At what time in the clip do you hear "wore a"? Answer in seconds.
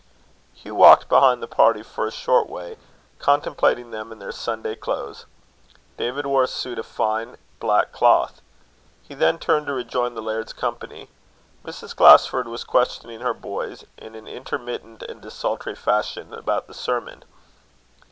6.25-6.47